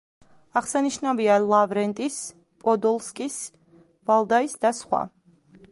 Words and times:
აღსანიშნავია 0.61 1.35
ლავრენტის, 1.43 2.17
პოდოლსკის, 2.65 3.37
ვალდაის 4.11 4.59
და 4.65 4.75
სხვა. 4.81 5.05